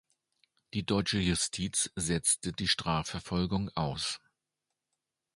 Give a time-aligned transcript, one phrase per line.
[0.73, 4.19] Die deutsche Justiz setzte die Strafverfolgung aus.